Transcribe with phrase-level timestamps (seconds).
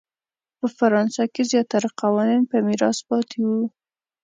[0.57, 3.63] په فرانسه کې زیاتره قوانین په میراث پاتې وو.